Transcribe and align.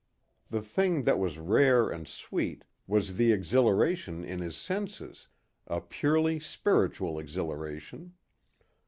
The 0.49 0.63
thing 0.63 1.03
that 1.03 1.19
was 1.19 1.37
rare 1.37 1.91
and 1.91 2.07
sweet 2.07 2.65
was 2.87 3.17
the 3.17 3.31
exhilaration 3.31 4.23
in 4.25 4.39
his 4.39 4.57
senses 4.57 5.27
a 5.67 5.79
purely 5.79 6.39
spiritual 6.39 7.19
exhilaration. 7.19 8.13